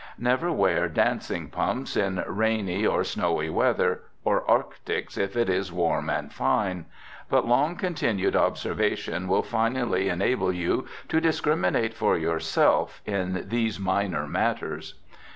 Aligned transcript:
Never 0.17 0.51
wear 0.51 0.89
dancing 0.89 1.47
pumps 1.49 1.95
in 1.95 2.23
rainy 2.25 2.87
or 2.87 3.03
snowy 3.03 3.51
weather, 3.51 4.01
or 4.23 4.41
arctics 4.49 5.15
if 5.15 5.37
it 5.37 5.47
is 5.47 5.71
warm 5.71 6.09
and 6.09 6.33
fine. 6.33 6.87
But 7.29 7.45
long 7.47 7.75
continued 7.75 8.35
observation 8.35 9.27
will 9.27 9.43
finally 9.43 10.09
enable 10.09 10.51
you 10.51 10.87
to 11.09 11.21
discriminate 11.21 11.93
for 11.93 12.17
yourself 12.17 13.03
in 13.05 13.47
these 13.49 13.79
minor 13.79 14.25
matters. 14.27 14.95